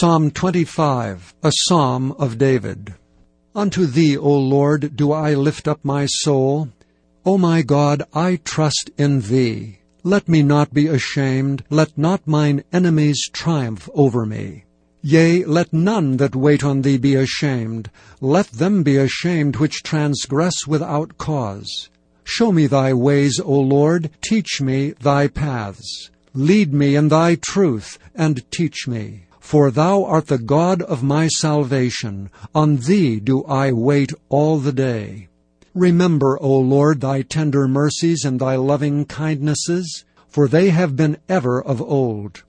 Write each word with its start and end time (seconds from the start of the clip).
Psalm 0.00 0.30
25, 0.30 1.34
a 1.42 1.52
psalm 1.66 2.12
of 2.20 2.38
David. 2.38 2.94
Unto 3.52 3.84
thee, 3.84 4.16
O 4.16 4.32
Lord, 4.32 4.94
do 4.94 5.10
I 5.10 5.34
lift 5.34 5.66
up 5.66 5.80
my 5.82 6.06
soul. 6.06 6.68
O 7.26 7.36
my 7.36 7.62
God, 7.62 8.04
I 8.14 8.36
trust 8.44 8.92
in 8.96 9.22
thee. 9.22 9.80
Let 10.04 10.28
me 10.28 10.44
not 10.44 10.72
be 10.72 10.86
ashamed, 10.86 11.64
let 11.68 11.98
not 11.98 12.28
mine 12.28 12.62
enemies 12.72 13.28
triumph 13.32 13.88
over 13.92 14.24
me. 14.24 14.66
Yea, 15.02 15.44
let 15.44 15.72
none 15.72 16.18
that 16.18 16.36
wait 16.36 16.62
on 16.62 16.82
thee 16.82 16.98
be 16.98 17.16
ashamed. 17.16 17.90
Let 18.20 18.52
them 18.52 18.84
be 18.84 18.98
ashamed 18.98 19.56
which 19.56 19.82
transgress 19.82 20.64
without 20.64 21.18
cause. 21.18 21.88
Show 22.22 22.52
me 22.52 22.68
thy 22.68 22.92
ways, 22.92 23.40
O 23.40 23.58
Lord, 23.58 24.10
teach 24.20 24.60
me 24.60 24.90
thy 25.00 25.26
paths. 25.26 26.10
Lead 26.34 26.72
me 26.72 26.94
in 26.94 27.08
thy 27.08 27.34
truth, 27.34 27.98
and 28.14 28.48
teach 28.52 28.86
me. 28.86 29.24
For 29.48 29.70
thou 29.70 30.04
art 30.04 30.26
the 30.26 30.36
God 30.36 30.82
of 30.82 31.02
my 31.02 31.26
salvation. 31.26 32.28
On 32.54 32.76
thee 32.76 33.18
do 33.18 33.44
I 33.44 33.72
wait 33.72 34.12
all 34.28 34.58
the 34.58 34.74
day. 34.74 35.28
Remember, 35.74 36.38
O 36.42 36.58
Lord, 36.58 37.00
thy 37.00 37.22
tender 37.22 37.66
mercies 37.66 38.26
and 38.26 38.38
thy 38.38 38.56
loving 38.56 39.06
kindnesses, 39.06 40.04
for 40.28 40.48
they 40.48 40.68
have 40.68 40.96
been 40.96 41.16
ever 41.30 41.62
of 41.62 41.80
old. 41.80 42.42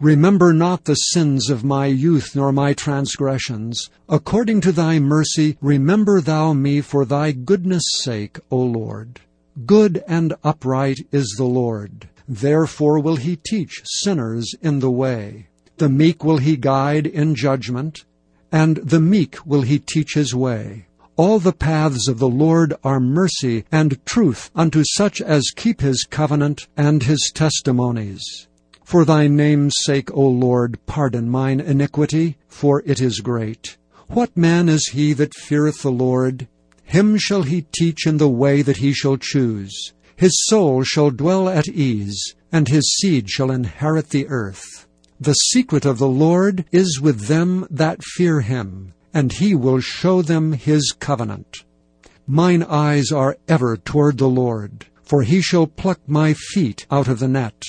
Remember 0.00 0.54
not 0.54 0.86
the 0.86 0.94
sins 0.94 1.50
of 1.50 1.64
my 1.64 1.84
youth 1.84 2.34
nor 2.34 2.50
my 2.50 2.72
transgressions. 2.72 3.90
According 4.08 4.62
to 4.62 4.72
thy 4.72 4.98
mercy, 4.98 5.58
remember 5.60 6.22
thou 6.22 6.54
me 6.54 6.80
for 6.80 7.04
thy 7.04 7.32
goodness' 7.32 7.92
sake, 7.98 8.38
O 8.50 8.56
Lord. 8.56 9.20
Good 9.66 10.02
and 10.08 10.32
upright 10.42 11.00
is 11.12 11.34
the 11.36 11.44
Lord. 11.44 12.08
Therefore 12.26 13.00
will 13.00 13.16
he 13.16 13.36
teach 13.36 13.82
sinners 13.84 14.54
in 14.62 14.78
the 14.78 14.90
way. 14.90 15.47
The 15.78 15.88
meek 15.88 16.24
will 16.24 16.38
he 16.38 16.56
guide 16.56 17.06
in 17.06 17.36
judgment, 17.36 18.04
and 18.50 18.78
the 18.78 18.98
meek 18.98 19.46
will 19.46 19.62
he 19.62 19.78
teach 19.78 20.14
his 20.14 20.34
way. 20.34 20.86
All 21.14 21.38
the 21.38 21.52
paths 21.52 22.08
of 22.08 22.18
the 22.18 22.28
Lord 22.28 22.74
are 22.82 22.98
mercy 22.98 23.64
and 23.70 24.04
truth 24.04 24.50
unto 24.56 24.82
such 24.96 25.20
as 25.20 25.52
keep 25.54 25.80
his 25.80 26.04
covenant 26.10 26.66
and 26.76 27.04
his 27.04 27.30
testimonies. 27.32 28.48
For 28.82 29.04
thy 29.04 29.28
name's 29.28 29.74
sake, 29.84 30.12
O 30.12 30.26
Lord, 30.26 30.80
pardon 30.86 31.28
mine 31.28 31.60
iniquity, 31.60 32.38
for 32.48 32.82
it 32.84 33.00
is 33.00 33.20
great. 33.20 33.76
What 34.08 34.36
man 34.36 34.68
is 34.68 34.88
he 34.88 35.12
that 35.12 35.34
feareth 35.34 35.82
the 35.82 35.92
Lord? 35.92 36.48
Him 36.82 37.18
shall 37.18 37.44
he 37.44 37.66
teach 37.70 38.04
in 38.04 38.16
the 38.16 38.28
way 38.28 38.62
that 38.62 38.78
he 38.78 38.92
shall 38.92 39.16
choose. 39.16 39.92
His 40.16 40.32
soul 40.48 40.82
shall 40.82 41.12
dwell 41.12 41.48
at 41.48 41.68
ease, 41.68 42.34
and 42.50 42.66
his 42.66 42.96
seed 42.96 43.30
shall 43.30 43.52
inherit 43.52 44.10
the 44.10 44.26
earth. 44.26 44.87
The 45.20 45.32
secret 45.32 45.84
of 45.84 45.98
the 45.98 46.08
Lord 46.08 46.64
is 46.70 47.00
with 47.00 47.26
them 47.26 47.66
that 47.70 48.04
fear 48.04 48.40
him, 48.40 48.92
and 49.12 49.32
he 49.32 49.52
will 49.52 49.80
show 49.80 50.22
them 50.22 50.52
his 50.52 50.94
covenant. 50.96 51.64
Mine 52.24 52.62
eyes 52.62 53.10
are 53.10 53.36
ever 53.48 53.76
toward 53.76 54.18
the 54.18 54.28
Lord, 54.28 54.86
for 55.02 55.22
he 55.22 55.40
shall 55.40 55.66
pluck 55.66 55.98
my 56.06 56.34
feet 56.34 56.86
out 56.88 57.08
of 57.08 57.18
the 57.18 57.26
net. 57.26 57.64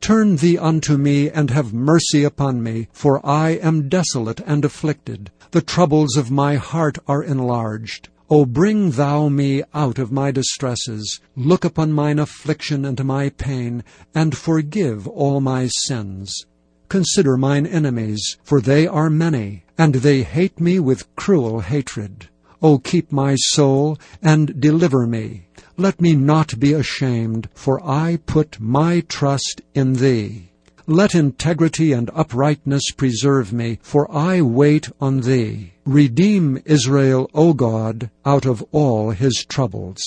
Turn 0.00 0.36
thee 0.36 0.58
unto 0.58 0.96
me, 0.96 1.30
and 1.30 1.50
have 1.50 1.72
mercy 1.72 2.24
upon 2.24 2.64
me, 2.64 2.88
for 2.90 3.24
I 3.24 3.50
am 3.50 3.88
desolate 3.88 4.40
and 4.44 4.64
afflicted. 4.64 5.30
The 5.52 5.62
troubles 5.62 6.16
of 6.16 6.32
my 6.32 6.56
heart 6.56 6.98
are 7.06 7.22
enlarged. 7.22 8.08
O 8.32 8.46
bring 8.46 8.92
thou 8.92 9.28
me 9.28 9.64
out 9.74 9.98
of 9.98 10.12
my 10.12 10.30
distresses. 10.30 11.20
Look 11.34 11.64
upon 11.64 11.92
mine 11.92 12.20
affliction 12.20 12.84
and 12.84 13.04
my 13.04 13.30
pain, 13.30 13.82
and 14.14 14.36
forgive 14.36 15.08
all 15.08 15.40
my 15.40 15.66
sins. 15.66 16.46
Consider 16.88 17.36
mine 17.36 17.66
enemies, 17.66 18.38
for 18.44 18.60
they 18.60 18.86
are 18.86 19.10
many, 19.10 19.64
and 19.76 19.96
they 19.96 20.22
hate 20.22 20.60
me 20.60 20.78
with 20.78 21.12
cruel 21.16 21.58
hatred. 21.58 22.28
O 22.62 22.78
keep 22.78 23.10
my 23.10 23.34
soul, 23.34 23.98
and 24.22 24.60
deliver 24.60 25.08
me. 25.08 25.48
Let 25.76 26.00
me 26.00 26.14
not 26.14 26.60
be 26.60 26.72
ashamed, 26.72 27.48
for 27.54 27.84
I 27.84 28.20
put 28.26 28.60
my 28.60 29.00
trust 29.08 29.60
in 29.74 29.94
thee. 29.94 30.50
Let 30.86 31.16
integrity 31.16 31.92
and 31.92 32.10
uprightness 32.14 32.92
preserve 32.96 33.52
me, 33.52 33.80
for 33.82 34.08
I 34.14 34.40
wait 34.40 34.88
on 35.00 35.22
thee. 35.22 35.72
Redeem 35.90 36.62
Israel, 36.66 37.28
O 37.34 37.52
God, 37.52 38.10
out 38.24 38.46
of 38.46 38.64
all 38.70 39.10
his 39.10 39.44
troubles. 39.44 40.00